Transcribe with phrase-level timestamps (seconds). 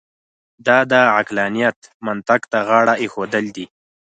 [0.65, 3.65] دا د عقلانیت منطق ته غاړه اېښودل دي.